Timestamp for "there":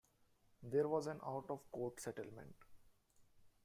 0.63-0.87